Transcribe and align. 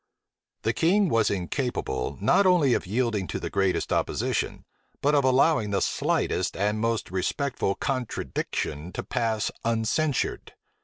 The 0.63 0.73
king 0.73 1.09
was 1.09 1.29
incapable, 1.29 2.17
not 2.19 2.47
only 2.47 2.73
of 2.73 2.87
yielding 2.87 3.27
to 3.27 3.39
the 3.39 3.51
greatest 3.51 3.93
opposition, 3.93 4.65
but 4.99 5.13
of 5.13 5.23
allowing 5.23 5.69
the 5.69 5.79
slightest 5.79 6.57
and 6.57 6.79
most 6.79 7.11
respectful 7.11 7.75
contradiction 7.75 8.91
to 8.93 9.03
pass 9.03 9.51
uncensured. 9.63 10.53